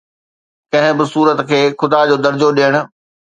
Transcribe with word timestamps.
ڪنهن 0.71 0.93
به 0.99 1.05
صورت 1.13 1.39
کي 1.49 1.61
خدا 1.81 1.99
جو 2.09 2.15
درجو 2.25 2.49
ڏيڻ 2.57 2.73